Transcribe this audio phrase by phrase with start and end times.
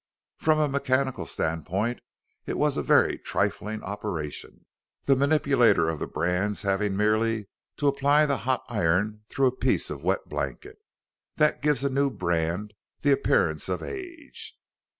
[0.39, 1.99] From a mechanical standpoint
[2.47, 4.65] it was a very trifling operation,
[5.03, 7.45] the manipulator of the brands having merely
[7.77, 10.79] to apply the hot iron through a piece of wet blanket
[11.35, 14.57] that gives a new brand the appearance of age.